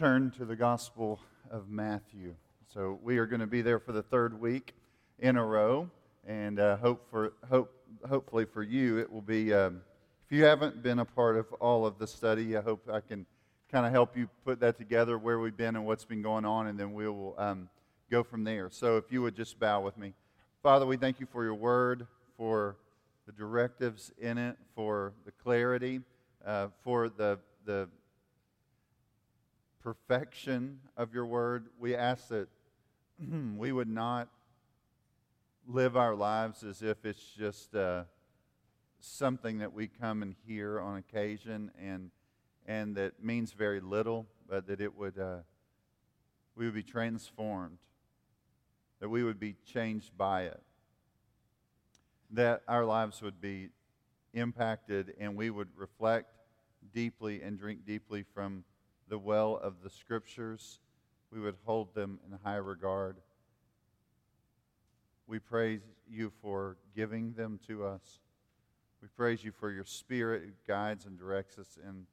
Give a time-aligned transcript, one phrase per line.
[0.00, 2.34] turn to the Gospel of Matthew.
[2.72, 4.72] So we are going to be there for the third week
[5.18, 5.90] in a row,
[6.26, 7.70] and uh, hope for hope
[8.08, 9.52] hopefully for you it will be.
[9.52, 9.82] Um,
[10.24, 13.26] if you haven't been a part of all of the study, I hope I can
[13.70, 16.68] kind of help you put that together, where we've been and what's been going on,
[16.68, 17.68] and then we will um,
[18.10, 18.70] go from there.
[18.70, 20.14] So if you would just bow with me,
[20.62, 22.06] Father, we thank you for your word,
[22.38, 22.78] for
[23.26, 26.00] the directives in it, for the clarity,
[26.46, 27.86] uh, for the the
[29.80, 31.66] perfection of your word.
[31.78, 32.48] We ask that
[33.56, 34.28] we would not
[35.66, 38.04] live our lives as if it's just uh,
[39.00, 42.10] something that we come and hear on occasion and,
[42.66, 45.38] and that means very little, but that it would, uh,
[46.54, 47.78] we would be transformed,
[49.00, 50.60] that we would be changed by it,
[52.30, 53.70] that our lives would be
[54.34, 56.28] impacted and we would reflect
[56.92, 58.64] deeply and drink deeply from
[59.10, 60.78] the well of the Scriptures,
[61.30, 63.16] we would hold them in high regard.
[65.26, 68.20] We praise you for giving them to us.
[69.02, 72.06] We praise you for your Spirit who guides and directs us in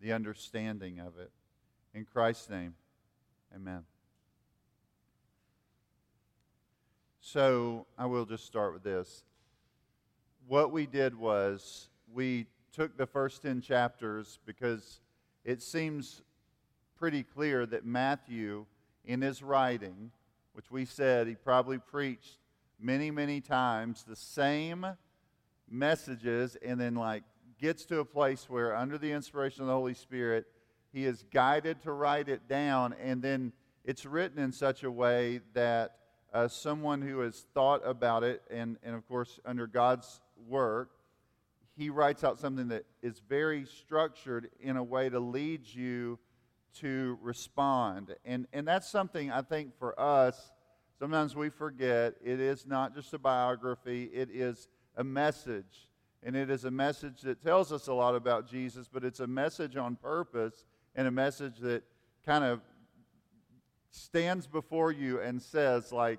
[0.00, 1.30] the understanding of it.
[1.94, 2.74] In Christ's name,
[3.54, 3.84] amen.
[7.20, 9.24] So I will just start with this.
[10.46, 15.00] What we did was we took the first 10 chapters because
[15.44, 16.22] it seems
[17.04, 18.64] pretty clear that Matthew,
[19.04, 20.10] in his writing,
[20.54, 22.38] which we said he probably preached
[22.80, 24.86] many, many times, the same
[25.68, 27.22] messages, and then like
[27.60, 30.46] gets to a place where, under the inspiration of the Holy Spirit,
[30.94, 33.52] he is guided to write it down, and then
[33.84, 35.98] it's written in such a way that
[36.32, 40.88] uh, someone who has thought about it, and, and of course, under God's work,
[41.76, 46.18] he writes out something that is very structured in a way to lead you
[46.80, 48.14] to respond.
[48.24, 50.52] And, and that's something I think for us,
[50.98, 52.14] sometimes we forget.
[52.22, 55.88] It is not just a biography, it is a message.
[56.22, 59.26] And it is a message that tells us a lot about Jesus, but it's a
[59.26, 60.64] message on purpose
[60.94, 61.82] and a message that
[62.24, 62.60] kind of
[63.90, 66.18] stands before you and says, like,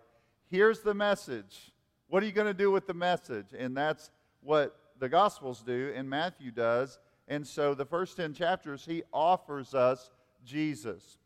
[0.50, 1.72] here's the message.
[2.08, 3.48] What are you going to do with the message?
[3.58, 4.12] And that's
[4.42, 7.00] what the Gospels do, and Matthew does.
[7.28, 10.12] And so the first 10 chapters, he offers us
[10.46, 11.18] Jesus.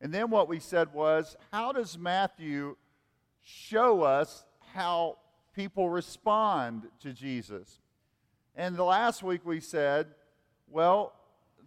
[0.00, 2.76] And then what we said was, how does Matthew
[3.42, 4.44] show us
[4.74, 5.18] how
[5.54, 7.80] people respond to Jesus?
[8.56, 10.06] And the last week we said,
[10.68, 11.12] well,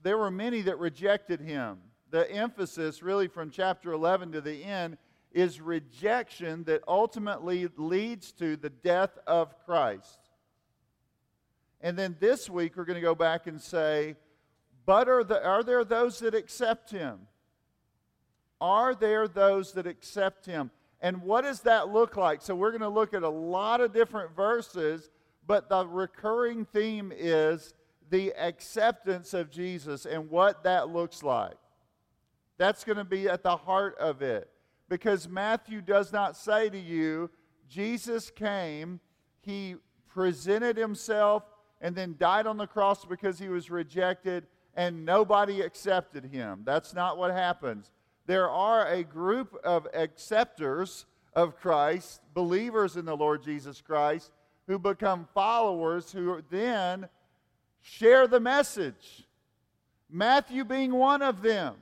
[0.01, 1.77] there were many that rejected him.
[2.09, 4.97] The emphasis, really, from chapter 11 to the end,
[5.31, 10.19] is rejection that ultimately leads to the death of Christ.
[11.81, 14.15] And then this week, we're going to go back and say,
[14.85, 17.19] but are, the, are there those that accept him?
[18.59, 20.71] Are there those that accept him?
[21.01, 22.41] And what does that look like?
[22.41, 25.09] So we're going to look at a lot of different verses,
[25.45, 27.73] but the recurring theme is
[28.09, 31.55] the acceptance of Jesus and what that looks like.
[32.57, 34.49] That's going to be at the heart of it.
[34.87, 37.29] Because Matthew does not say to you,
[37.67, 38.99] Jesus came,
[39.41, 39.75] he
[40.07, 41.43] presented himself,
[41.81, 46.61] and then died on the cross because he was rejected, and nobody accepted him.
[46.65, 47.91] That's not what happens.
[48.25, 54.31] There are a group of acceptors of Christ, believers in the Lord Jesus Christ,
[54.67, 57.09] who become followers who then
[57.81, 59.27] share the message.
[60.09, 61.75] Matthew being one of them.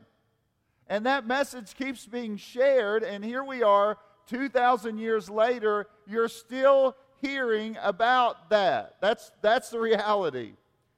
[0.88, 3.98] And that message keeps being shared, and here we are
[4.28, 8.96] 2,000 years later, you're still hearing about that.
[9.00, 10.54] That's, that's the reality.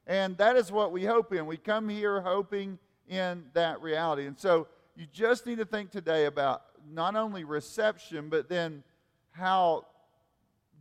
[0.05, 1.45] And that is what we hope in.
[1.45, 2.77] We come here hoping
[3.07, 4.25] in that reality.
[4.25, 8.83] And so you just need to think today about not only reception, but then
[9.31, 9.85] how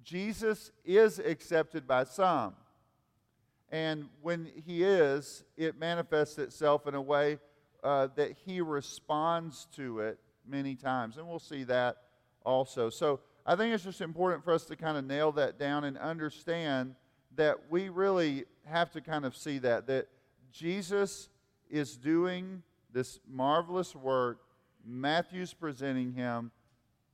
[0.04, 2.54] Jesus is accepted by some.
[3.70, 7.38] And when he is, it manifests itself in a way
[7.82, 11.16] uh, that he responds to it many times.
[11.16, 11.96] And we'll see that
[12.44, 12.90] also.
[12.90, 15.96] So I think it's just important for us to kind of nail that down and
[15.96, 16.94] understand
[17.36, 20.08] that we really have to kind of see that that
[20.52, 21.28] Jesus
[21.70, 22.62] is doing
[22.92, 24.40] this marvelous work.
[24.84, 26.50] Matthew's presenting him.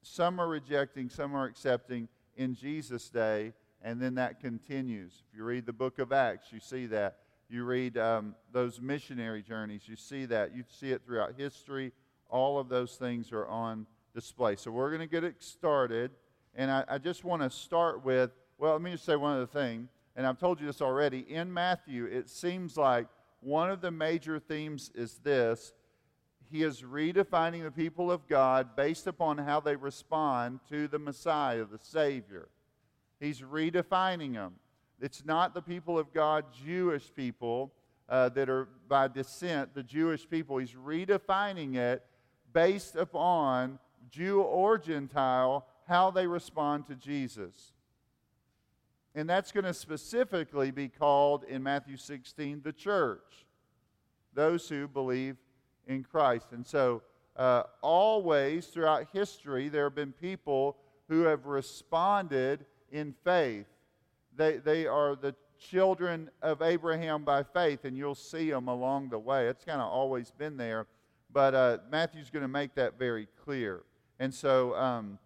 [0.02, 3.52] Some are rejecting, some are accepting in Jesus' day,
[3.82, 5.22] and then that continues.
[5.30, 7.18] If you read the book of Acts, you see that.
[7.50, 10.54] You read um, those missionary journeys, you see that.
[10.54, 11.92] You see it throughout history.
[12.28, 14.56] All of those things are on display.
[14.56, 16.10] So we're going to get it started,
[16.54, 19.46] and I, I just want to start with well, let me just say one other
[19.46, 23.06] thing and I've told you this already, in Matthew, it seems like
[23.40, 25.72] one of the major themes is this
[26.50, 31.64] he is redefining the people of God based upon how they respond to the Messiah,
[31.64, 32.48] the Savior.
[33.20, 34.54] He's redefining them.
[35.00, 37.72] It's not the people of God, Jewish people,
[38.08, 40.56] uh, that are by descent, the Jewish people.
[40.58, 42.04] He's redefining it
[42.52, 43.78] based upon
[44.10, 47.72] Jew or Gentile, how they respond to Jesus.
[49.18, 53.46] And that's going to specifically be called in Matthew 16 the church,
[54.32, 55.36] those who believe
[55.88, 56.52] in Christ.
[56.52, 57.02] And so,
[57.36, 60.76] uh, always throughout history, there have been people
[61.08, 63.66] who have responded in faith.
[64.36, 69.18] They, they are the children of Abraham by faith, and you'll see them along the
[69.18, 69.48] way.
[69.48, 70.86] It's kind of always been there,
[71.32, 73.82] but uh, Matthew's going to make that very clear.
[74.20, 75.18] And so um,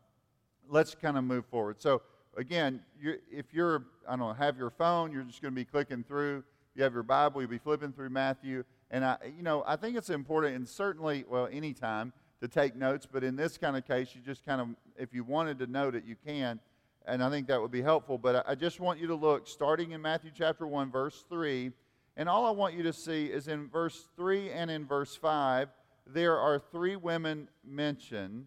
[0.66, 1.82] let's kind of move forward.
[1.82, 2.00] So,
[2.37, 5.64] again, you, if you're, I don't know, have your phone, you're just going to be
[5.64, 6.44] clicking through.
[6.75, 8.64] You have your Bible, you'll be flipping through Matthew.
[8.90, 13.06] And, I, you know, I think it's important, and certainly, well, anytime to take notes,
[13.11, 15.94] but in this kind of case, you just kind of, if you wanted to note
[15.94, 16.61] it, you can
[17.06, 18.19] and I think that would be helpful.
[18.19, 21.73] But I just want you to look, starting in Matthew chapter 1, verse 3,
[22.17, 25.69] and all I want you to see is in verse 3 and in verse 5,
[26.06, 28.46] there are three women mentioned.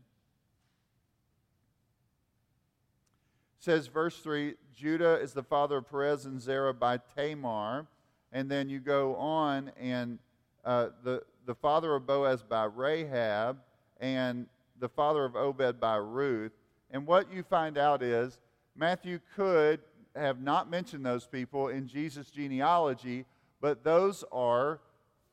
[3.66, 7.88] Says verse 3 Judah is the father of Perez and Zerah by Tamar.
[8.32, 10.20] And then you go on, and
[10.64, 13.58] uh, the, the father of Boaz by Rahab,
[14.00, 14.46] and
[14.80, 16.52] the father of Obed by Ruth.
[16.92, 18.40] And what you find out is
[18.76, 19.80] Matthew could
[20.16, 23.26] have not mentioned those people in Jesus' genealogy,
[23.62, 24.80] but those are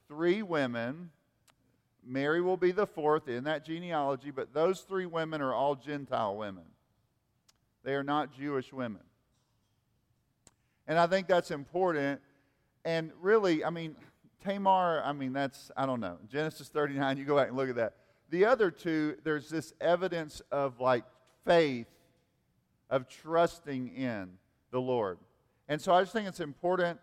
[0.09, 1.11] three women.
[2.03, 6.35] Mary will be the fourth in that genealogy, but those three women are all Gentile
[6.35, 6.65] women.
[7.85, 9.03] They are not Jewish women.
[10.87, 12.21] And I think that's important.
[12.85, 13.97] And really, I mean,
[14.45, 16.19] Tamar, I mean, that's, I don't know.
[16.31, 17.95] Genesis 39, you go back and look at that.
[18.31, 21.05] The other two, there's this evidence of like
[21.45, 21.87] faith
[22.91, 24.31] of trusting in
[24.71, 25.19] the Lord.
[25.69, 26.99] And so I just think it's important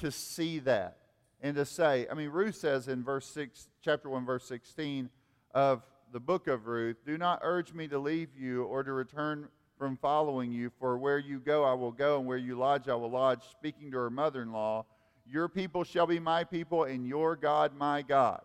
[0.00, 0.98] to see that
[1.40, 5.10] and to say, I mean, Ruth says in verse 6, chapter 1, verse 16
[5.52, 5.82] of
[6.12, 9.48] the book of Ruth, Do not urge me to leave you or to return
[9.84, 12.94] from following you, for where you go I will go, and where you lodge I
[12.94, 14.86] will lodge, speaking to her mother in law.
[15.26, 18.40] Your people shall be my people, and your God my God.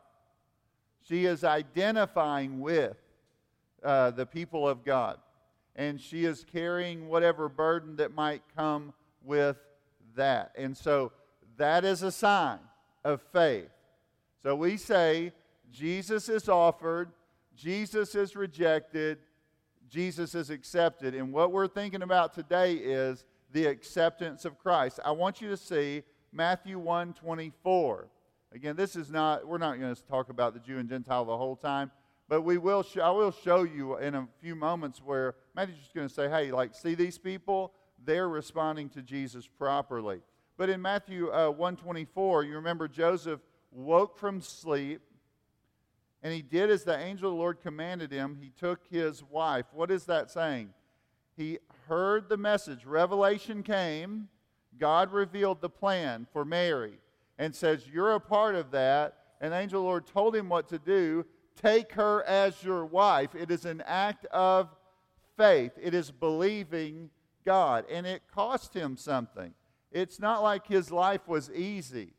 [1.07, 2.97] She is identifying with
[3.81, 5.17] uh, the people of God
[5.79, 8.93] and she is carrying whatever burden that might come
[9.23, 9.55] with
[10.17, 10.51] that.
[10.57, 11.13] And so
[11.55, 12.59] that is a sign
[13.05, 13.69] of faith.
[14.43, 15.31] So we say
[15.71, 17.13] Jesus is offered,
[17.55, 19.19] Jesus is rejected,
[19.89, 21.15] Jesus is accepted.
[21.15, 24.99] And what we're thinking about today is the acceptance of Christ.
[25.03, 28.07] I want you to see Matthew 1 24.
[28.51, 31.37] Again, this is not, we're not going to talk about the Jew and Gentile the
[31.37, 31.91] whole time.
[32.27, 35.93] But we will sh- I will show you in a few moments where Matthew's just
[35.93, 37.73] going to say, hey, like, see these people?
[38.05, 40.21] They're responding to Jesus properly.
[40.57, 43.39] But in Matthew uh, 124, you remember Joseph
[43.71, 45.01] woke from sleep
[46.21, 48.37] and he did as the angel of the Lord commanded him.
[48.41, 49.65] He took his wife.
[49.71, 50.73] What is that saying?
[51.37, 52.85] He heard the message.
[52.85, 54.27] Revelation came.
[54.77, 56.99] God revealed the plan for Mary
[57.37, 59.15] and says, You're a part of that.
[59.41, 61.25] And angel of the Lord told him what to do
[61.55, 63.35] take her as your wife.
[63.35, 64.69] It is an act of
[65.37, 67.09] faith, it is believing
[67.45, 67.85] God.
[67.89, 69.53] And it cost him something.
[69.91, 72.13] It's not like his life was easy.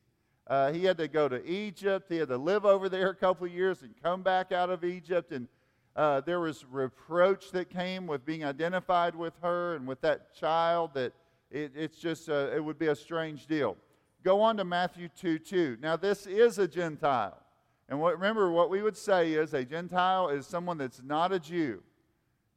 [0.50, 2.06] Uh, he had to go to Egypt.
[2.08, 4.82] He had to live over there a couple of years and come back out of
[4.82, 5.30] Egypt.
[5.30, 5.46] And
[5.94, 10.90] uh, there was reproach that came with being identified with her and with that child.
[10.94, 11.12] That
[11.52, 13.76] it, it's just a, it would be a strange deal.
[14.24, 15.78] Go on to Matthew 2 2.
[15.80, 17.38] Now, this is a Gentile.
[17.88, 21.38] And what, remember, what we would say is a Gentile is someone that's not a
[21.38, 21.80] Jew.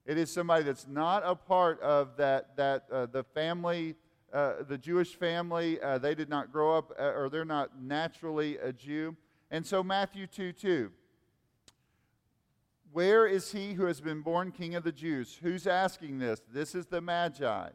[0.07, 3.93] It is somebody that's not a part of that, that uh, the family,
[4.33, 5.79] uh, the Jewish family.
[5.79, 9.15] Uh, they did not grow up, uh, or they're not naturally a Jew.
[9.51, 10.91] And so, Matthew 2 2.
[12.91, 15.39] Where is he who has been born king of the Jews?
[15.41, 16.41] Who's asking this?
[16.51, 17.69] This is the Magi.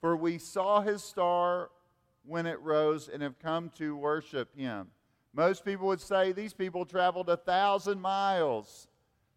[0.00, 1.70] For we saw his star
[2.26, 4.88] when it rose and have come to worship him.
[5.32, 8.88] Most people would say these people traveled a thousand miles.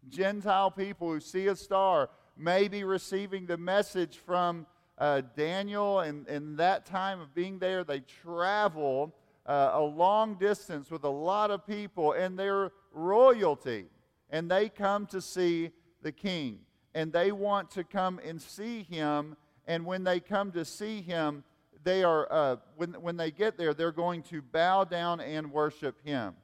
[0.08, 4.66] Gentile people who see a star may be receiving the message from
[4.98, 9.14] uh, Daniel, and in that time of being there, they travel
[9.46, 13.86] uh, a long distance with a lot of people and their royalty,
[14.30, 15.70] and they come to see
[16.02, 16.58] the king,
[16.94, 19.36] and they want to come and see him.
[19.66, 21.44] And when they come to see him,
[21.84, 25.96] they are, uh, when, when they get there, they're going to bow down and worship
[26.04, 26.34] him.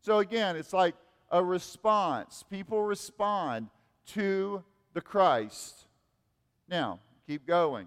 [0.00, 0.94] So again, it's like
[1.30, 2.44] a response.
[2.48, 3.68] People respond
[4.06, 4.62] to
[4.94, 5.86] the Christ.
[6.68, 7.86] Now, keep going.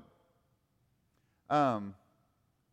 [1.50, 1.96] Um,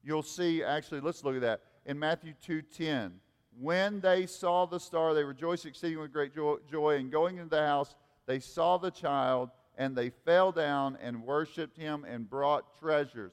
[0.03, 1.61] you'll see, actually, let's look at that.
[1.85, 3.13] In Matthew 2.10,
[3.59, 7.67] when they saw the star, they rejoiced exceeding with great joy, and going into the
[7.67, 7.95] house,
[8.27, 13.33] they saw the child, and they fell down and worshiped him and brought treasures.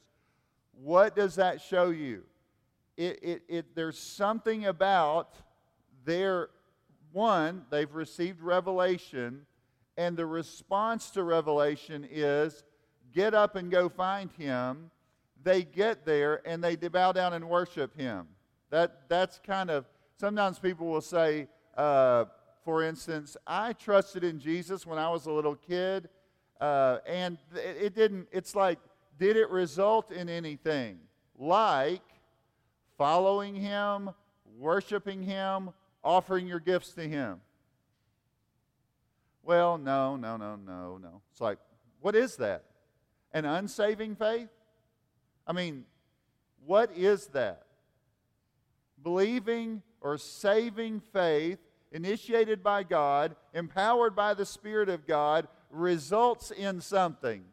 [0.81, 2.23] What does that show you?
[2.95, 5.35] It, it, it, there's something about
[6.05, 6.49] their,
[7.11, 9.45] one, they've received revelation,
[9.97, 12.63] and the response to revelation is
[13.13, 14.91] get up and go find him.
[15.43, 18.27] They get there and they bow down and worship him.
[18.69, 19.85] That, that's kind of,
[20.19, 22.25] sometimes people will say, uh,
[22.63, 26.09] for instance, I trusted in Jesus when I was a little kid,
[26.61, 28.79] uh, and it, it didn't, it's like,
[29.19, 30.99] did it result in anything?
[31.37, 32.01] Like
[32.97, 34.11] following him,
[34.57, 35.71] worshiping him,
[36.03, 37.41] offering your gifts to him.
[39.43, 41.21] Well, no, no, no, no, no.
[41.31, 41.57] It's like,
[41.99, 42.63] what is that?
[43.33, 44.49] An unsaving faith?
[45.45, 45.85] I mean,
[46.65, 47.63] what is that?
[49.01, 51.59] Believing or saving faith,
[51.91, 57.43] initiated by God, empowered by the Spirit of God, results in something.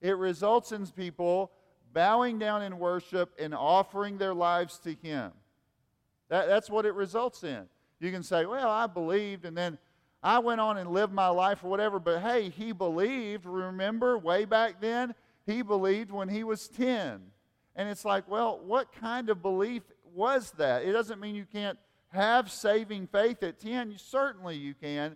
[0.00, 1.50] It results in people
[1.92, 5.32] bowing down in worship and offering their lives to Him.
[6.28, 7.64] That, that's what it results in.
[8.00, 9.78] You can say, well, I believed, and then
[10.26, 13.46] I went on and lived my life or whatever, but hey, he believed.
[13.46, 15.14] Remember, way back then,
[15.46, 17.20] he believed when he was 10.
[17.76, 20.82] And it's like, well, what kind of belief was that?
[20.82, 21.78] It doesn't mean you can't
[22.08, 23.94] have saving faith at 10.
[23.98, 25.14] Certainly you can.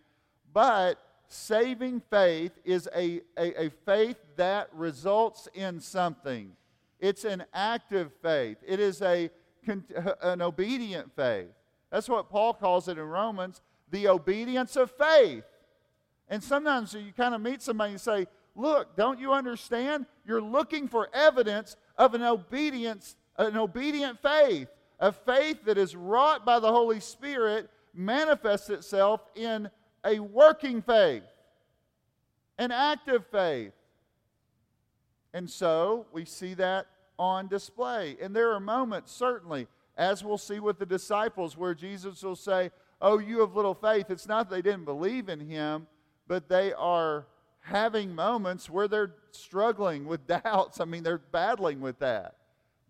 [0.53, 6.53] But saving faith is a, a, a faith that results in something.
[7.01, 9.29] It's an active faith, it is a,
[10.23, 11.51] an obedient faith.
[11.91, 13.61] That's what Paul calls it in Romans
[13.91, 15.45] the obedience of faith.
[16.29, 20.07] And sometimes you kind of meet somebody and say, Look, don't you understand?
[20.27, 24.69] You're looking for evidence of an obedience, an obedient faith.
[24.99, 29.71] A faith that is wrought by the Holy Spirit manifests itself in
[30.05, 31.23] a working faith,
[32.59, 33.73] an active faith.
[35.33, 36.87] And so we see that
[37.19, 38.17] on display.
[38.21, 42.71] And there are moments, certainly, as we'll see with the disciples, where Jesus will say,
[43.01, 44.11] Oh, you have little faith.
[44.11, 45.87] It's not that they didn't believe in him,
[46.29, 47.27] but they are
[47.61, 50.81] having moments where they're struggling with doubts.
[50.81, 52.37] I mean, they're battling with that.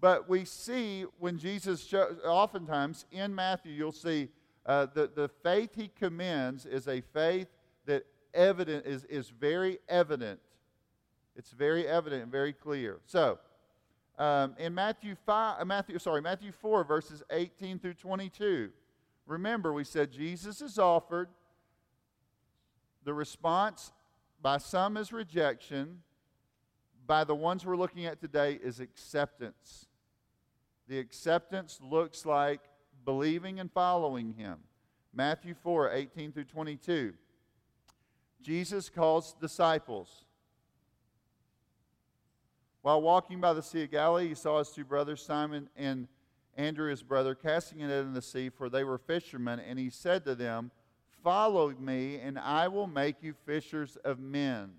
[0.00, 1.92] But we see when Jesus,
[2.24, 4.28] oftentimes in Matthew, you'll see
[4.64, 7.48] uh, the, the faith he commends is a faith
[7.86, 10.40] that evident is, is very evident.
[11.36, 13.00] It's very evident and very clear.
[13.06, 13.38] So,
[14.18, 18.70] um, in Matthew 5, uh, Matthew, sorry, Matthew 4, verses 18 through 22,
[19.30, 21.28] Remember, we said Jesus is offered.
[23.04, 23.92] The response
[24.42, 26.02] by some is rejection.
[27.06, 29.87] By the ones we're looking at today is acceptance.
[30.88, 32.60] The acceptance looks like
[33.04, 34.58] believing and following him.
[35.14, 37.14] Matthew 4 18 through 22.
[38.42, 40.25] Jesus calls disciples.
[42.82, 46.08] While walking by the Sea of Galilee, he saw his two brothers, Simon and
[46.60, 49.60] Andrew, his brother, casting a net in the sea, for they were fishermen.
[49.60, 50.70] And he said to them,
[51.24, 54.70] Follow me, and I will make you fishers of men.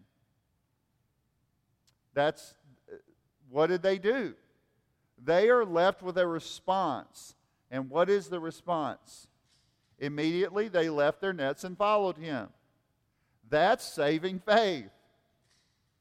[2.14, 2.54] That's
[2.92, 2.98] uh,
[3.50, 4.34] what did they do?
[5.24, 7.36] They are left with a response.
[7.70, 9.28] And what is the response?
[10.00, 12.50] Immediately they left their nets and followed him.
[13.50, 14.90] That's saving faith.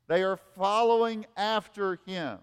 [0.08, 2.38] They are following after him.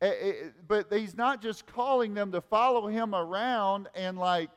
[0.00, 0.32] Eh, eh,
[0.66, 4.50] but he's not just calling them to follow him around and like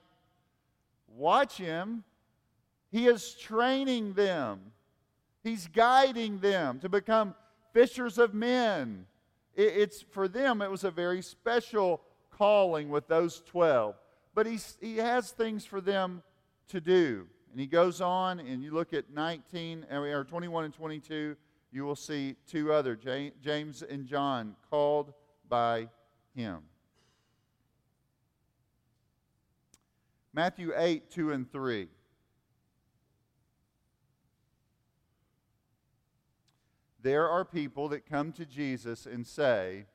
[1.15, 2.03] watch him.
[2.91, 4.60] He is training them.
[5.44, 7.36] He's guiding them to become
[7.74, 9.06] fishers of men.
[9.56, 13.96] It's for them, it was a very special calling with those 12.
[14.36, 16.22] But he's, he has things for them
[16.67, 17.25] to do.
[17.51, 21.36] And he goes on, and you look at 19, or 21 and 22,
[21.72, 25.13] you will see two other, James and John, called
[25.50, 25.89] by
[26.36, 26.60] him.
[30.34, 31.88] Matthew 8, 2 and 3.
[37.01, 39.86] There are people that come to Jesus and say,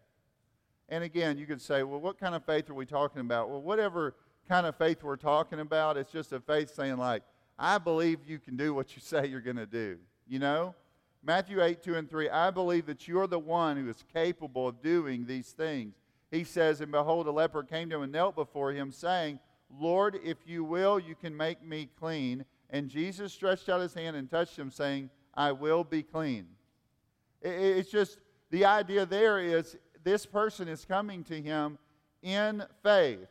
[0.88, 3.50] and again, you could say, well, what kind of faith are we talking about?
[3.50, 4.14] Well, whatever
[4.48, 7.22] kind of faith we're talking about, it's just a faith saying, like,
[7.58, 9.98] I believe you can do what you say you're going to do.
[10.26, 10.74] You know?
[11.24, 14.82] Matthew 8, 2 and 3, I believe that you're the one who is capable of
[14.82, 15.94] doing these things.
[16.30, 19.38] He says, And behold, a leper came to him and knelt before him, saying,
[19.78, 22.44] Lord, if you will, you can make me clean.
[22.70, 26.46] And Jesus stretched out his hand and touched him, saying, I will be clean.
[27.40, 28.18] It's just
[28.50, 31.78] the idea there is this person is coming to him
[32.22, 33.28] in faith,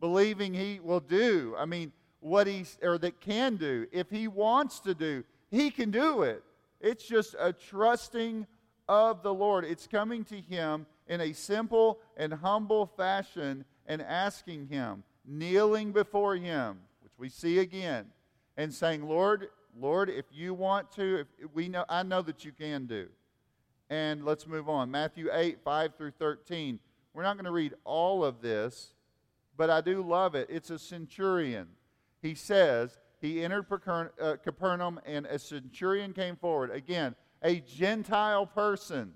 [0.00, 1.54] believing he will do.
[1.58, 3.86] I mean, what he or that can do.
[3.92, 6.42] If he wants to do, he can do it.
[6.80, 8.46] It's just a trusting
[8.88, 9.64] of the Lord.
[9.64, 16.36] It's coming to him in a simple and humble fashion and asking him, kneeling before
[16.36, 18.10] him, which we see again,
[18.56, 22.52] and saying, "Lord, Lord, if you want to, if we know I know that you
[22.52, 23.08] can do."
[23.88, 24.90] And let's move on.
[24.90, 26.78] Matthew 8, 5 through 13.
[27.12, 28.94] We're not going to read all of this,
[29.56, 30.48] but I do love it.
[30.48, 31.68] It's a centurion.
[32.22, 36.70] He says, he entered uh, Capernaum, and a centurion came forward.
[36.70, 39.12] Again, a Gentile person,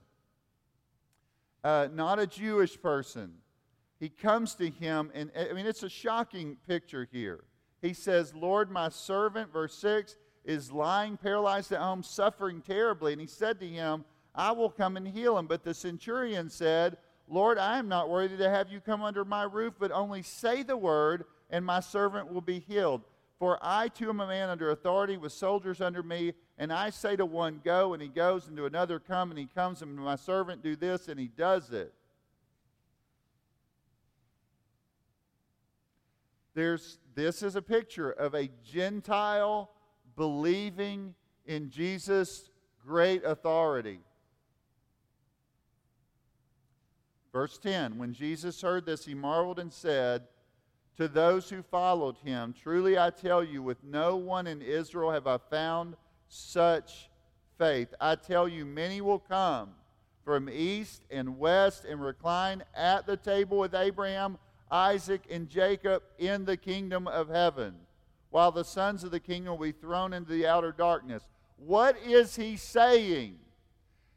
[1.63, 3.35] uh, not a Jewish person.
[3.99, 7.45] He comes to him, and I mean, it's a shocking picture here.
[7.81, 13.13] He says, Lord, my servant, verse 6, is lying paralyzed at home, suffering terribly.
[13.13, 15.47] And he said to him, I will come and heal him.
[15.47, 19.45] But the centurion said, Lord, I am not worthy to have you come under my
[19.45, 23.03] roof, but only say the word, and my servant will be healed.
[23.39, 27.17] For I too am a man under authority with soldiers under me, and I say
[27.17, 30.03] to one, Go, and he goes, and to another, Come, and he comes, and to
[30.03, 31.93] my servant, Do this, and he does it.
[36.55, 39.71] There's, this is a picture of a Gentile
[40.17, 41.15] believing
[41.47, 42.49] in Jesus'
[42.87, 43.99] great authority.
[47.33, 50.29] Verse 10 When Jesus heard this, he marveled and said
[50.97, 55.27] to those who followed him, Truly I tell you, with no one in Israel have
[55.27, 55.97] I found
[56.29, 57.11] such
[57.59, 57.93] faith.
[58.01, 59.71] I tell you, many will come
[60.25, 64.39] from east and west and recline at the table with Abraham,
[64.71, 67.75] Isaac, and Jacob in the kingdom of heaven,
[68.31, 71.23] while the sons of the kingdom will be thrown into the outer darkness.
[71.57, 73.39] What is he saying?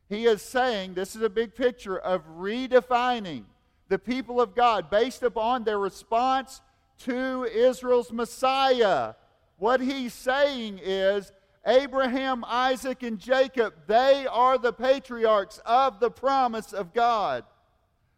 [0.09, 3.43] He is saying this is a big picture of redefining
[3.89, 6.61] the people of God based upon their response
[7.05, 9.13] to Israel's Messiah.
[9.57, 11.31] What he's saying is
[11.65, 17.43] Abraham, Isaac, and Jacob, they are the patriarchs of the promise of God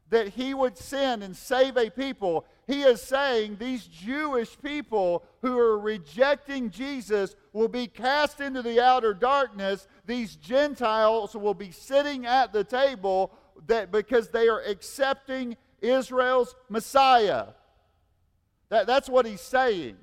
[0.09, 2.45] that he would send and save a people.
[2.67, 8.83] He is saying these Jewish people who are rejecting Jesus will be cast into the
[8.83, 9.87] outer darkness.
[10.05, 13.31] These Gentiles will be sitting at the table
[13.67, 17.47] that because they are accepting Israel's Messiah.
[18.69, 19.97] That, that's what he's saying.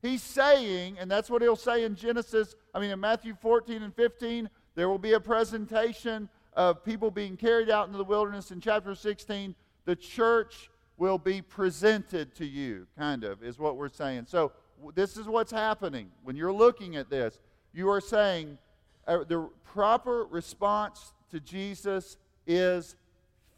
[0.00, 3.94] He's saying, and that's what he'll say in Genesis, I mean, in Matthew 14 and
[3.94, 8.52] 15, there will be a presentation of people being carried out into the wilderness.
[8.52, 13.88] In chapter 16, the church will be presented to you, kind of, is what we're
[13.88, 14.26] saying.
[14.28, 14.52] So,
[14.94, 16.10] this is what's happening.
[16.22, 17.38] When you're looking at this,
[17.72, 18.58] you are saying
[19.06, 22.96] uh, the proper response to Jesus is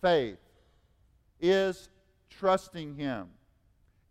[0.01, 0.39] faith,
[1.41, 1.89] is
[2.31, 3.29] trusting Him,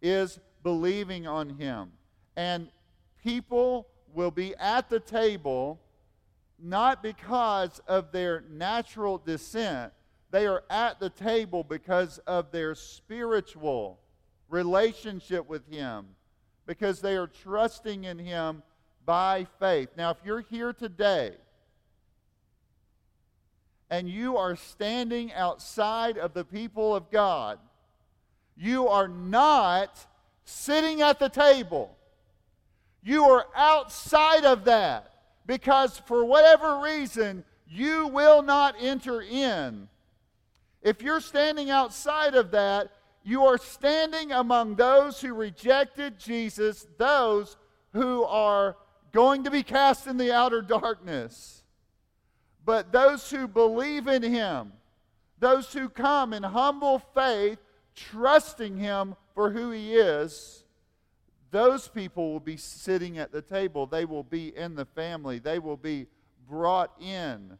[0.01, 1.91] is believing on Him.
[2.35, 2.69] And
[3.23, 5.79] people will be at the table
[6.62, 9.93] not because of their natural descent,
[10.31, 13.99] they are at the table because of their spiritual
[14.49, 16.07] relationship with Him,
[16.65, 18.62] because they are trusting in Him
[19.05, 19.89] by faith.
[19.97, 21.33] Now, if you're here today
[23.89, 27.59] and you are standing outside of the people of God,
[28.59, 30.05] you are not
[30.43, 31.95] sitting at the table.
[33.01, 35.13] You are outside of that
[35.45, 39.87] because for whatever reason, you will not enter in.
[40.81, 42.91] If you're standing outside of that,
[43.23, 47.55] you are standing among those who rejected Jesus, those
[47.93, 48.75] who are
[49.13, 51.63] going to be cast in the outer darkness.
[52.65, 54.73] But those who believe in him,
[55.39, 57.59] those who come in humble faith,
[57.99, 60.63] trusting him for who he is,
[61.51, 63.85] those people will be sitting at the table.
[63.85, 65.39] They will be in the family.
[65.39, 66.07] They will be
[66.47, 67.57] brought in.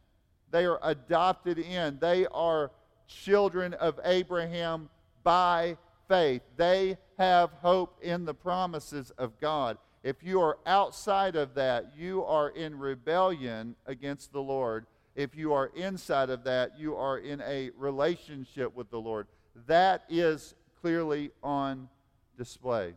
[0.50, 1.98] They are adopted in.
[2.00, 2.70] They are
[3.06, 4.88] children of Abraham
[5.22, 5.76] by
[6.08, 6.42] faith.
[6.56, 9.78] They have hope in the promises of God.
[10.02, 14.86] If you are outside of that, you are in rebellion against the Lord.
[15.14, 19.26] If you are inside of that, you are in a relationship with the Lord.
[19.66, 21.88] That is clearly on
[22.36, 22.94] display.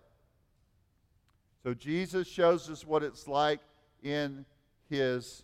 [1.64, 3.60] So Jesus shows us what it's like
[4.02, 4.46] in
[4.90, 5.44] his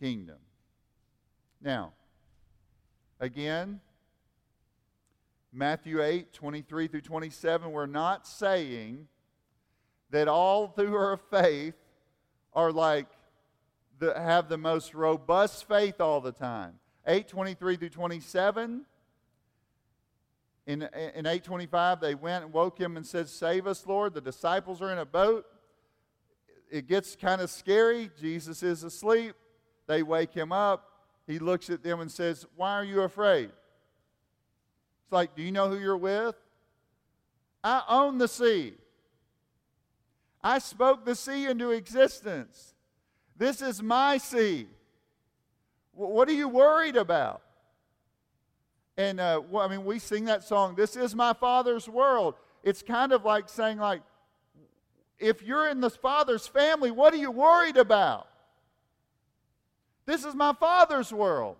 [0.00, 0.38] kingdom.
[1.60, 1.92] Now,
[3.18, 3.80] again,
[5.52, 9.08] Matthew 8, 23 through 27, we're not saying
[10.10, 11.74] that all through her faith
[12.52, 13.06] are like
[13.98, 16.74] the, have the most robust faith all the time.
[17.06, 18.84] 823 through 27.
[20.66, 24.14] In, in 825, they went and woke him and said, Save us, Lord.
[24.14, 25.46] The disciples are in a boat.
[26.70, 28.10] It gets kind of scary.
[28.20, 29.36] Jesus is asleep.
[29.86, 30.90] They wake him up.
[31.26, 33.50] He looks at them and says, Why are you afraid?
[35.04, 36.34] It's like, Do you know who you're with?
[37.62, 38.74] I own the sea.
[40.42, 42.74] I spoke the sea into existence.
[43.36, 44.68] This is my sea.
[45.92, 47.42] What are you worried about?
[48.96, 52.34] And uh, well, I mean, we sing that song, This is my Father's world.
[52.62, 54.02] It's kind of like saying, like,
[55.18, 58.26] if you're in the Father's family, what are you worried about?
[60.04, 61.56] This is my Father's world.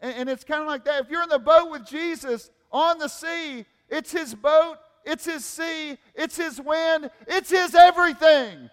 [0.00, 1.04] And, and it's kind of like that.
[1.04, 5.44] If you're in the boat with Jesus on the sea, it's His boat, it's His
[5.44, 8.70] sea, it's His wind, it's His everything.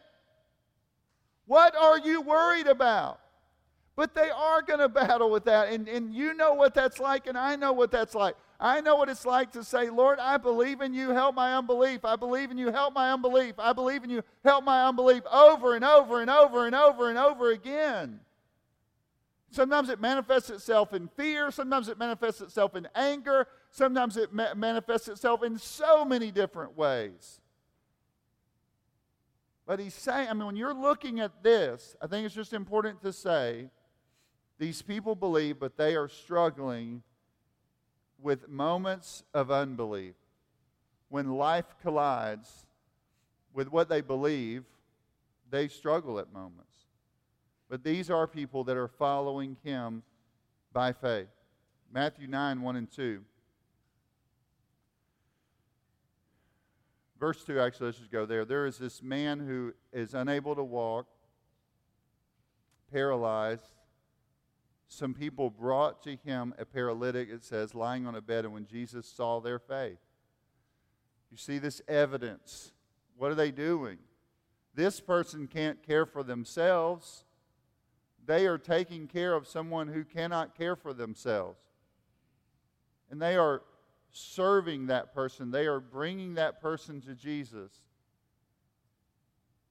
[1.45, 3.19] What are you worried about?
[3.97, 5.73] But they are going to battle with that.
[5.73, 8.35] And, and you know what that's like, and I know what that's like.
[8.59, 12.05] I know what it's like to say, Lord, I believe in you, help my unbelief.
[12.05, 13.55] I believe in you, help my unbelief.
[13.57, 17.17] I believe in you, help my unbelief over and over and over and over and
[17.17, 18.19] over again.
[19.49, 24.53] Sometimes it manifests itself in fear, sometimes it manifests itself in anger, sometimes it ma-
[24.53, 27.39] manifests itself in so many different ways.
[29.65, 33.01] But he's saying, I mean, when you're looking at this, I think it's just important
[33.01, 33.69] to say
[34.59, 37.03] these people believe, but they are struggling
[38.19, 40.15] with moments of unbelief.
[41.09, 42.65] When life collides
[43.53, 44.63] with what they believe,
[45.49, 46.63] they struggle at moments.
[47.69, 50.03] But these are people that are following him
[50.73, 51.27] by faith.
[51.91, 53.23] Matthew 9, 1 and 2.
[57.19, 58.45] Verse 2, actually, let's just go there.
[58.45, 61.07] There is this man who is unable to walk,
[62.91, 63.76] paralyzed
[64.87, 68.65] some people brought to him a paralytic, it says, lying on a bed, and when
[68.65, 69.99] Jesus saw their faith,
[71.29, 72.71] you see this evidence.
[73.17, 73.97] What are they doing?
[74.73, 77.25] This person can't care for themselves.
[78.25, 81.59] They are taking care of someone who cannot care for themselves.
[83.09, 83.63] And they are
[84.11, 87.71] serving that person, they are bringing that person to Jesus.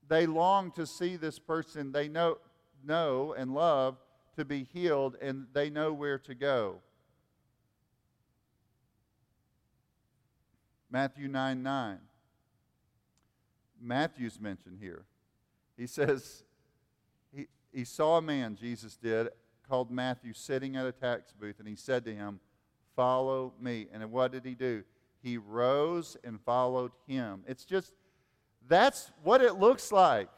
[0.09, 2.39] They long to see this person they know,
[2.85, 3.97] know and love
[4.37, 6.81] to be healed, and they know where to go.
[10.91, 11.99] Matthew 9 9.
[13.81, 15.05] Matthew's mentioned here.
[15.77, 16.45] He says,
[17.35, 19.29] he, he saw a man, Jesus did,
[19.69, 22.41] called Matthew, sitting at a tax booth, and he said to him,
[22.95, 23.89] Follow me.
[23.93, 24.83] And what did he do?
[25.23, 27.43] He rose and followed him.
[27.47, 27.93] It's just,
[28.67, 30.31] that's what it looks like.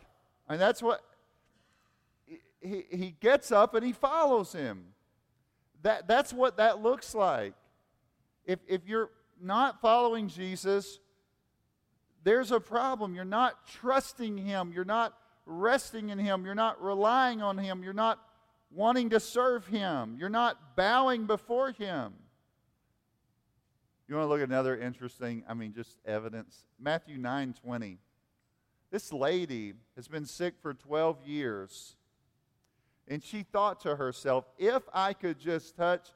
[0.49, 1.03] I mean, that's what
[2.61, 4.85] he, he gets up and he follows him.
[5.83, 7.55] That, that's what that looks like.
[8.45, 10.99] If, if you're not following Jesus,
[12.25, 13.15] there's a problem.
[13.15, 14.73] You're not trusting him.
[14.75, 15.17] You're not
[15.47, 16.45] resting in him.
[16.45, 17.83] You're not relying on him.
[17.83, 18.19] You're not
[18.71, 20.17] wanting to serve him.
[20.19, 22.15] You're not bowing before him.
[24.09, 26.65] You want to look at another interesting, I mean, just evidence?
[26.81, 27.99] Matthew 9 20.
[28.91, 31.97] This lady has been sick for 12 years.
[33.09, 36.09] And she thought to herself, if I could just touch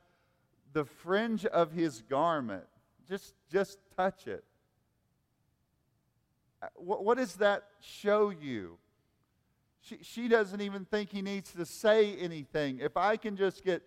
[0.72, 2.64] the fringe of his garment,
[3.08, 4.44] just, just touch it.
[6.62, 8.78] Uh, what, what does that show you?
[9.80, 12.78] She, she doesn't even think he needs to say anything.
[12.78, 13.82] If I can just get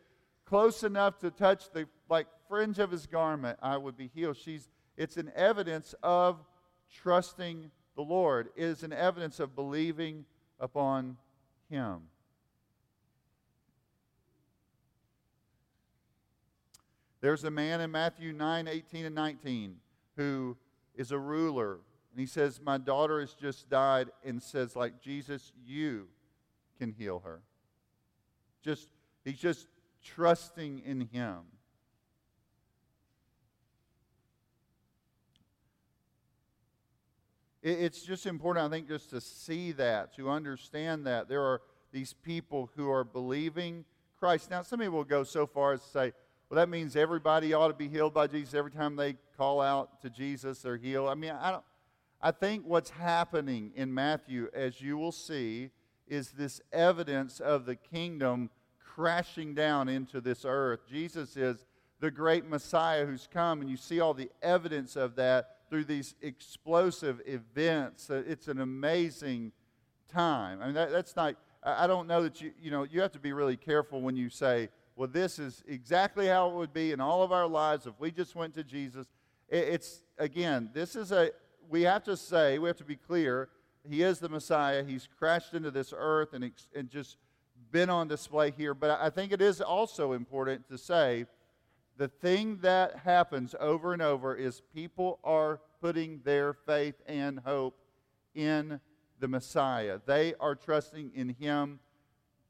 [0.46, 4.38] close enough to touch the like fringe of his garment, I would be healed.
[4.38, 6.44] She's, it's an evidence of
[6.92, 8.50] trusting the Lord.
[8.56, 10.26] It is an evidence of believing
[10.60, 11.18] upon
[11.70, 12.02] him.
[17.26, 19.78] There's a man in Matthew 9, 18, and 19
[20.16, 20.56] who
[20.94, 21.80] is a ruler.
[22.12, 26.08] And he says, My daughter has just died, and says, like, Jesus, you
[26.78, 27.42] can heal her.
[28.62, 28.90] Just,
[29.24, 29.66] he's just
[30.04, 31.38] trusting in him.
[37.64, 41.28] it's just important, I think, just to see that, to understand that.
[41.28, 43.84] There are these people who are believing
[44.20, 44.52] Christ.
[44.52, 46.14] Now, some people will go so far as to say,
[46.50, 50.02] well, that means everybody ought to be healed by Jesus every time they call out
[50.02, 51.10] to Jesus, they're healed.
[51.10, 51.64] I mean, I don't.
[52.22, 55.70] I think what's happening in Matthew, as you will see,
[56.08, 60.82] is this evidence of the kingdom crashing down into this earth.
[60.90, 61.66] Jesus is
[62.00, 66.16] the great Messiah who's come, and you see all the evidence of that through these
[66.22, 68.10] explosive events.
[68.10, 69.52] It's an amazing
[70.08, 70.62] time.
[70.62, 73.20] I mean, that, that's not, I don't know that you, you know, you have to
[73.20, 77.02] be really careful when you say, well, this is exactly how it would be in
[77.02, 79.08] all of our lives if we just went to Jesus.
[79.50, 81.32] It's, again, this is a,
[81.70, 83.50] we have to say, we have to be clear,
[83.90, 84.84] he is the Messiah.
[84.84, 87.18] He's crashed into this earth and, and just
[87.72, 88.74] been on display here.
[88.74, 91.26] But I think it is also important to say
[91.98, 97.78] the thing that happens over and over is people are putting their faith and hope
[98.34, 98.80] in
[99.20, 100.00] the Messiah.
[100.06, 101.80] They are trusting in Him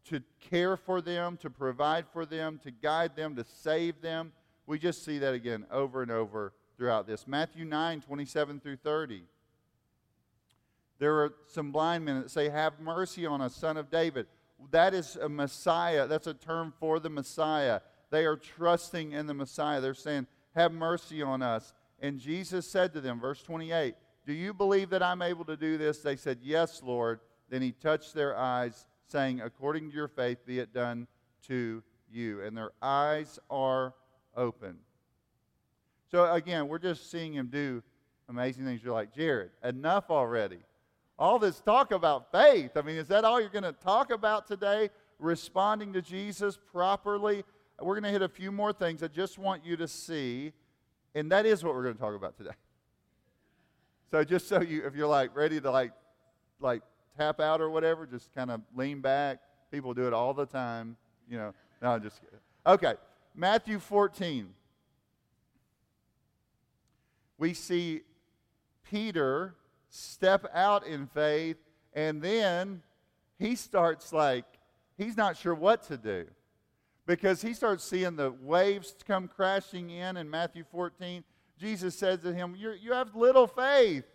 [0.10, 4.32] to care for them, to provide for them, to guide them, to save them.
[4.68, 7.28] We just see that again over and over throughout this.
[7.28, 9.24] Matthew 9, 27 through 30.
[10.98, 14.28] There are some blind men that say, Have mercy on us, son of David.
[14.72, 16.08] That is a Messiah.
[16.08, 17.82] That's a term for the Messiah.
[18.12, 19.82] They are trusting in the Messiah.
[19.82, 21.74] They're saying, Have mercy on us.
[22.00, 25.78] And Jesus said to them, verse 28, Do you believe that I'm able to do
[25.78, 26.00] this?
[26.00, 27.20] They said, Yes, Lord.
[27.50, 31.08] Then he touched their eyes, saying, According to your faith, be it done
[31.48, 32.42] to you.
[32.42, 33.94] And their eyes are
[34.36, 34.78] open.
[36.12, 37.84] So again, we're just seeing him do
[38.30, 38.84] amazing things.
[38.84, 40.60] You're like, Jared, enough already.
[41.18, 42.72] All this talk about faith.
[42.76, 44.90] I mean, is that all you're going to talk about today?
[45.20, 47.44] Responding to Jesus properly?
[47.80, 50.54] We're going to hit a few more things I just want you to see,
[51.14, 52.52] and that is what we're going to talk about today.
[54.12, 55.92] So just so you, if you're like ready to like,
[56.60, 56.84] like
[57.18, 59.40] tap out or whatever, just kind of lean back.
[59.72, 60.96] People do it all the time.
[61.30, 62.40] You know, no, just kidding.
[62.66, 62.94] Okay,
[63.36, 64.50] Matthew 14.
[67.38, 68.02] We see
[68.90, 69.56] Peter
[69.90, 71.58] step out in faith,
[71.94, 72.82] and then
[73.38, 74.46] he starts like,
[74.98, 76.26] he's not sure what to do
[77.06, 81.24] because he starts seeing the waves come crashing in in Matthew 14.
[81.60, 84.06] Jesus says to him, You have little faith.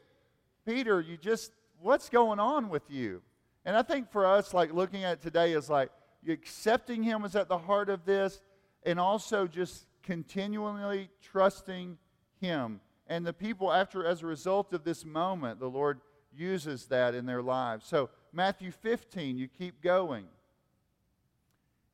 [0.67, 3.23] Peter, you just, what's going on with you?
[3.65, 5.91] And I think for us, like looking at today, is like
[6.29, 8.41] accepting him is at the heart of this,
[8.85, 11.99] and also just continually trusting
[12.41, 12.81] him.
[13.07, 16.01] And the people, after, as a result of this moment, the Lord
[16.35, 17.87] uses that in their lives.
[17.87, 20.27] So, Matthew 15, you keep going.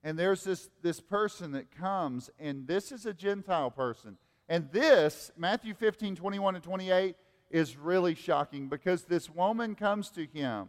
[0.04, 4.18] And there's this, this person that comes, and this is a Gentile person.
[4.48, 7.16] And this, Matthew 15, 21 and 28,
[7.56, 10.68] is really shocking because this woman comes to him.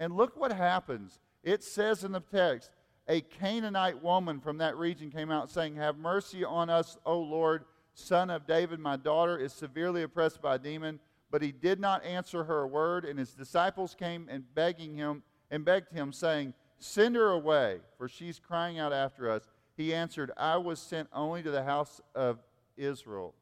[0.00, 1.20] And look what happens.
[1.44, 2.70] It says in the text,
[3.06, 7.66] a Canaanite woman from that region came out saying, Have mercy on us, O Lord
[7.94, 10.98] Son of David, my daughter is severely oppressed by a demon.
[11.30, 15.22] But he did not answer her a word, and his disciples came and begging him
[15.52, 19.48] and begged him, saying, Send her away, for she's crying out after us.
[19.76, 22.38] He answered, I was sent only to the house of
[22.76, 23.34] Israel,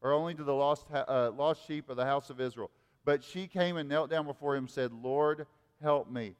[0.00, 2.70] or only to the lost, uh, lost sheep of the house of Israel.
[3.04, 5.46] But she came and knelt down before him and said, Lord,
[5.82, 6.34] help me.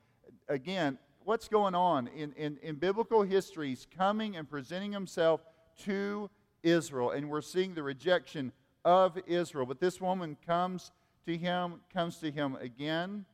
[0.49, 2.09] Again, what's going on?
[2.09, 5.41] In, in, in biblical history, he's coming and presenting himself
[5.85, 6.31] to
[6.63, 8.53] Israel, and we're seeing the rejection
[8.85, 9.67] of Israel.
[9.67, 10.91] But this woman comes
[11.27, 13.25] to him, comes to him again.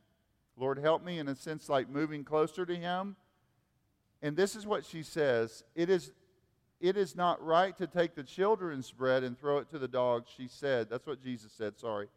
[0.56, 3.16] Lord, help me, in a sense, like moving closer to him.
[4.22, 6.12] And this is what she says It is,
[6.85, 10.29] it is not right to take the children's bread and throw it to the dogs,
[10.37, 10.90] she said.
[10.90, 12.09] That's what Jesus said, sorry.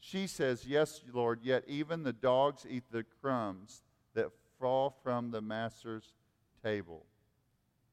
[0.00, 3.82] She says, Yes, Lord, yet even the dogs eat the crumbs
[4.14, 6.14] that fall from the master's
[6.62, 7.04] table.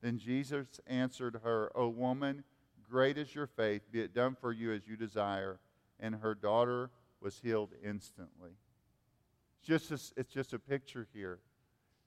[0.02, 2.46] Then Jesus answered her, O woman,
[2.90, 5.60] Great is your faith, be it done for you as you desire.
[6.00, 8.52] And her daughter was healed instantly.
[9.60, 11.40] It's just a, it's just a picture here.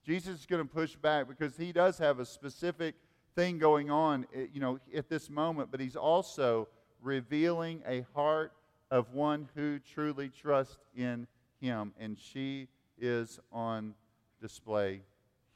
[0.02, 2.94] Jesus is going to push back because he does have a specific
[3.34, 6.68] thing going on, eh, you know, at this moment, but he's also
[7.02, 8.52] revealing a heart
[8.90, 11.26] of one who truly trusts in
[11.60, 12.68] him, and she
[12.98, 13.94] is on
[14.40, 15.02] display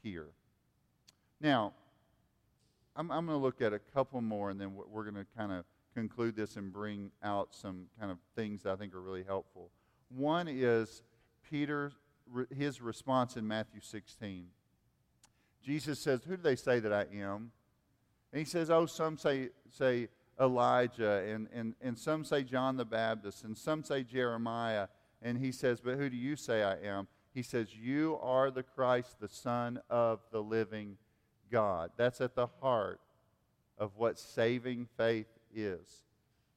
[0.03, 0.27] here.
[1.39, 1.73] Now,
[2.95, 5.51] I'm, I'm going to look at a couple more, and then we're going to kind
[5.51, 5.63] of
[5.93, 9.69] conclude this and bring out some kind of things that I think are really helpful.
[10.09, 11.01] One is
[11.49, 11.91] Peter,
[12.55, 14.47] his response in Matthew 16.
[15.63, 17.51] Jesus says, Who do they say that I am?
[18.31, 22.85] And he says, Oh, some say, say Elijah, and, and, and some say John the
[22.85, 24.87] Baptist, and some say Jeremiah.
[25.21, 27.07] And he says, But who do you say I am?
[27.33, 30.97] He says, You are the Christ, the Son of the living
[31.51, 31.91] God.
[31.97, 32.99] That's at the heart
[33.77, 36.03] of what saving faith is.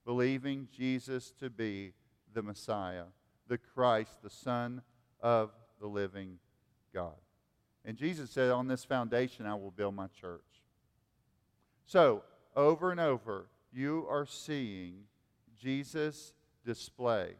[0.05, 1.93] Believing Jesus to be
[2.35, 3.05] the Messiah,
[3.49, 4.83] the Christ, the Son
[5.21, 6.39] of the living
[6.95, 7.17] God.
[7.85, 10.41] And Jesus said, On this foundation I will build my church.
[11.87, 12.23] So,
[12.55, 15.05] over and over, you are seeing
[15.59, 16.33] Jesus
[16.65, 17.35] display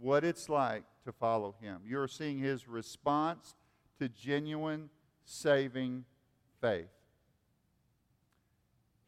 [0.00, 1.80] what it's like to follow him.
[1.86, 3.54] You're seeing his response
[3.98, 4.90] to genuine
[5.24, 6.04] saving
[6.60, 6.88] faith.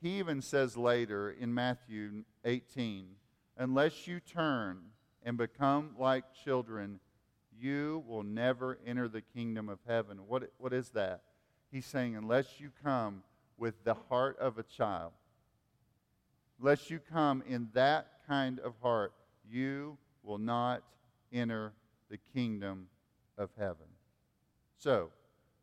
[0.01, 3.07] He even says later in Matthew 18,
[3.57, 4.79] unless you turn
[5.25, 7.01] and become like children,
[7.61, 10.19] you will never enter the kingdom of heaven.
[10.29, 11.23] What, what is that?
[11.71, 13.25] He's saying, unless you come
[13.59, 15.12] with the heart of a child,
[16.61, 19.12] unless you come in that kind of heart,
[19.51, 20.83] you will not
[21.33, 21.73] enter
[22.11, 22.88] the kingdom
[23.37, 23.87] of heaven.
[24.79, 25.11] So,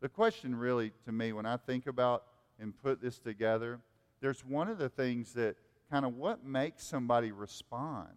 [0.00, 2.24] the question really to me, when I think about
[2.60, 3.80] and put this together,
[4.20, 5.56] there's one of the things that
[5.90, 8.08] kind of what makes somebody respond.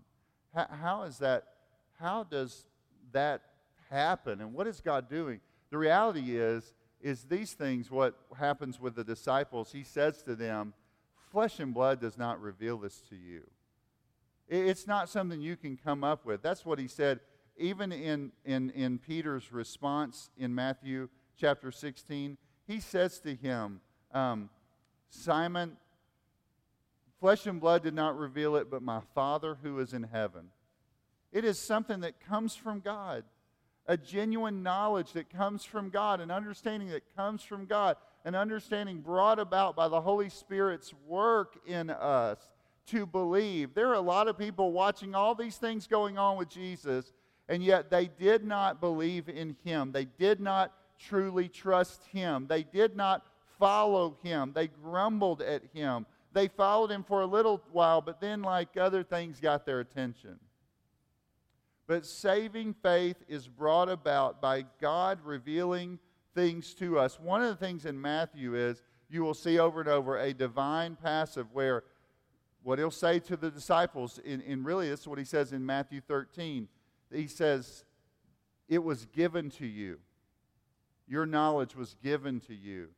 [0.53, 1.45] How, how is that?
[1.99, 2.65] How does
[3.11, 3.41] that
[3.89, 4.41] happen?
[4.41, 5.39] And what is God doing?
[5.69, 10.73] The reality is, is these things, what happens with the disciples, he says to them,
[11.31, 13.43] flesh and blood does not reveal this to you.
[14.47, 16.41] It's not something you can come up with.
[16.41, 17.19] That's what he said,
[17.55, 21.07] even in, in, in Peter's response in Matthew
[21.37, 22.37] chapter 16.
[22.65, 23.81] He says to him,
[24.11, 24.49] um,
[25.09, 25.77] Simon,
[27.19, 30.49] flesh and blood did not reveal it, but my Father who is in heaven.
[31.31, 33.23] It is something that comes from God,
[33.89, 38.99] a genuine knowledge that comes from God, an understanding that comes from God, an understanding
[38.99, 42.37] brought about by the Holy Spirit's work in us
[42.85, 43.73] to believe.
[43.73, 47.13] There are a lot of people watching all these things going on with Jesus,
[47.49, 49.91] and yet they did not believe in him.
[49.91, 52.45] They did not truly trust him.
[52.47, 53.25] They did not
[53.57, 54.51] follow him.
[54.53, 56.05] They grumbled at him.
[56.31, 60.37] They followed him for a little while, but then, like other things, got their attention.
[61.89, 65.97] But saving faith is brought about by God revealing
[66.35, 67.19] things to us.
[67.19, 70.95] One of the things in Matthew is you will see over and over a divine
[70.95, 71.83] passive where
[72.61, 75.65] what he'll say to the disciples, in, in really, this is what he says in
[75.65, 76.67] Matthew 13.
[77.11, 77.85] He says,
[78.67, 79.97] It was given to you.
[81.07, 82.89] Your knowledge was given to you.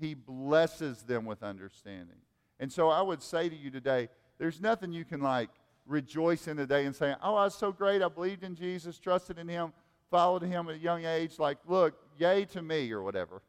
[0.00, 2.18] He blesses them with understanding.
[2.58, 4.08] And so I would say to you today,
[4.38, 5.50] there's nothing you can like
[5.90, 8.02] rejoice in today and say, Oh, I was so great.
[8.02, 9.72] I believed in Jesus, trusted in him,
[10.10, 11.38] followed him at a young age.
[11.38, 13.42] Like, look, yay to me, or whatever.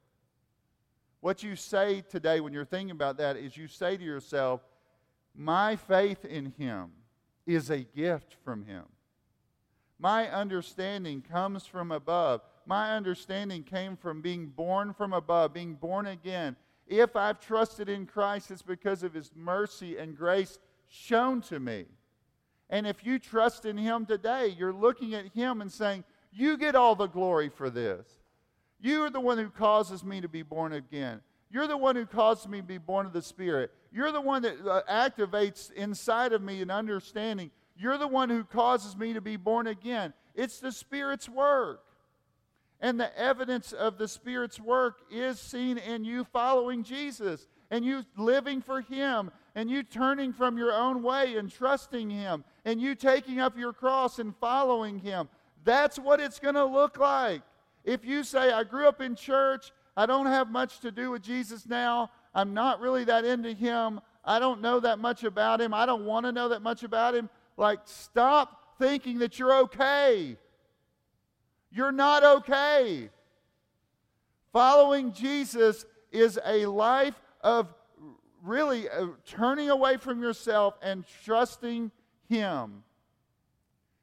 [1.21, 4.61] What you say today when you're thinking about that is you say to yourself,
[5.35, 6.91] my faith in Him
[7.45, 8.83] is a gift from Him.
[9.99, 12.41] My understanding comes from above.
[12.65, 16.55] My understanding came from being born from above, being born again.
[16.87, 21.85] If I've trusted in Christ, it's because of His mercy and grace shown to me.
[22.71, 26.73] And if you trust in Him today, you're looking at Him and saying, You get
[26.73, 28.07] all the glory for this.
[28.79, 31.19] You are the one who causes me to be born again.
[31.51, 33.71] You're the one who caused me to be born of the Spirit.
[33.91, 37.51] You're the one that uh, activates inside of me an understanding.
[37.75, 40.13] You're the one who causes me to be born again.
[40.33, 41.83] It's the Spirit's work.
[42.79, 48.03] And the evidence of the Spirit's work is seen in you following Jesus and you
[48.17, 52.95] living for Him and you turning from your own way and trusting Him and you
[52.95, 55.29] taking up your cross and following Him.
[55.63, 57.41] That's what it's going to look like.
[57.83, 61.21] If you say, I grew up in church, I don't have much to do with
[61.21, 62.11] Jesus now.
[62.33, 63.99] I'm not really that into him.
[64.23, 65.73] I don't know that much about him.
[65.73, 67.29] I don't want to know that much about him.
[67.57, 70.37] Like, stop thinking that you're okay.
[71.71, 73.09] You're not okay.
[74.53, 77.73] Following Jesus is a life of
[78.43, 81.91] really uh, turning away from yourself and trusting
[82.29, 82.83] Him.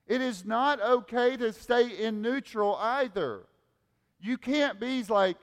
[0.07, 3.43] It is not okay to stay in neutral either.
[4.21, 5.37] You can't be like,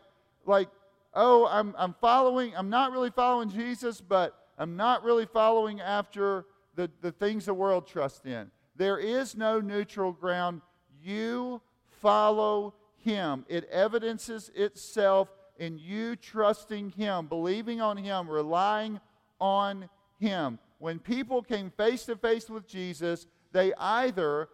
[0.45, 0.69] like,
[1.13, 6.45] oh, I'm, I'm following, I'm not really following Jesus, but I'm not really following after
[6.75, 8.49] the, the things the world trusts in.
[8.75, 10.61] There is no neutral ground.
[11.01, 11.61] You
[12.01, 13.45] follow Him.
[13.47, 18.99] It evidences itself in you trusting Him, believing on Him, relying
[19.39, 20.59] on Him.
[20.79, 24.49] When people came face to face with Jesus, they either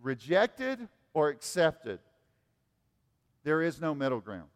[0.00, 1.98] rejected or accepted.
[3.44, 4.48] There is no middle ground.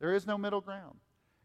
[0.00, 0.96] There is no middle ground.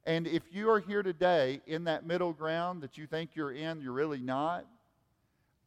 [0.06, 3.82] And if you are here today in that middle ground that you think you're in,
[3.82, 4.66] you're really not,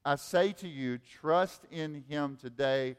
[0.05, 2.97] I say to you, trust in Him today,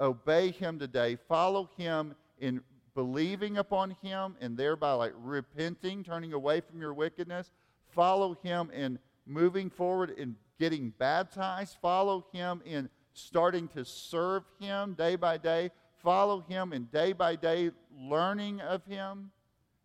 [0.00, 2.62] obey Him today, follow Him in
[2.94, 7.50] believing upon Him, and thereby like repenting, turning away from your wickedness.
[7.88, 11.76] Follow Him in moving forward in getting baptized.
[11.80, 15.70] Follow Him in starting to serve Him day by day
[16.04, 19.30] follow him and day by day learning of him,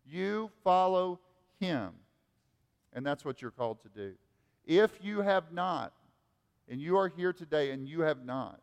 [0.06, 1.18] you follow
[1.58, 1.90] him.
[2.92, 4.12] And that's what you're called to do.
[4.66, 5.92] If you have not
[6.68, 8.60] and you are here today and you have not,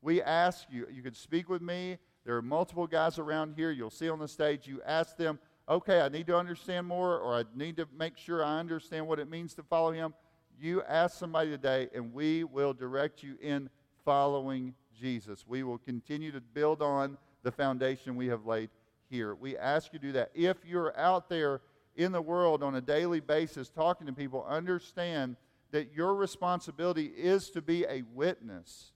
[0.00, 1.98] we ask you, you could speak with me.
[2.24, 4.66] There are multiple guys around here you'll see on the stage.
[4.66, 8.42] You ask them, okay, I need to understand more, or I need to make sure
[8.42, 10.14] I understand what it means to follow him.
[10.58, 13.68] You ask somebody today, and we will direct you in
[14.04, 15.44] following Jesus.
[15.46, 18.70] We will continue to build on the foundation we have laid
[19.10, 19.34] here.
[19.34, 20.30] We ask you to do that.
[20.34, 21.60] If you're out there
[21.96, 25.36] in the world on a daily basis talking to people, understand
[25.72, 28.92] that your responsibility is to be a witness.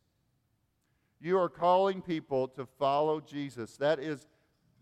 [1.21, 3.77] You are calling people to follow Jesus.
[3.77, 4.27] That is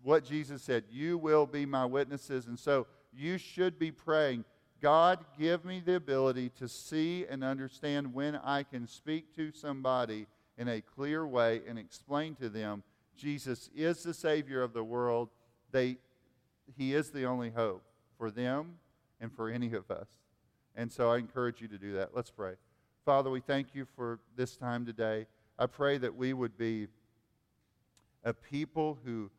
[0.03, 0.85] what Jesus said.
[0.91, 2.47] You will be my witnesses.
[2.47, 4.45] And so you should be praying,
[4.83, 10.27] God, give me the ability to see and understand when I can speak to somebody
[10.59, 12.83] in a clear way and explain to them
[13.17, 15.31] Jesus is the Savior of the world.
[15.73, 15.97] They,
[16.77, 17.83] he is the only hope
[18.19, 18.75] for them
[19.21, 20.09] and for any of us.
[20.75, 22.11] And so I encourage you to do that.
[22.15, 22.53] Let's pray.
[23.07, 25.27] Father, we thank you for this time today.
[25.59, 26.89] I pray that we would be
[28.25, 29.31] a people who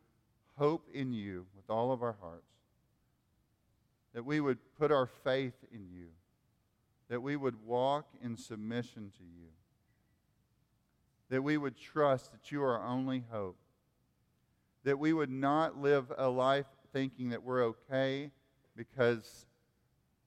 [0.56, 2.50] hope in you with all of our hearts,
[4.14, 6.08] that we would put our faith in you,
[7.08, 9.48] that we would walk in submission to you,
[11.28, 13.58] that we would trust that you are our only hope,
[14.84, 18.30] that we would not live a life thinking that we're okay
[18.76, 19.46] because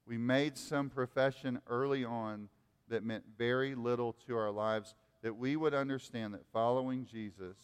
[0.06, 2.50] we made some profession early on
[2.90, 7.58] that meant very little to our lives, that we would understand that following Jesus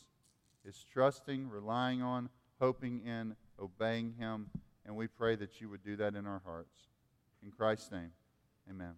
[0.65, 2.29] is trusting, relying on,
[2.59, 4.49] hoping in, obeying Him.
[4.85, 6.77] And we pray that you would do that in our hearts.
[7.43, 8.11] In Christ's name,
[8.69, 8.93] amen.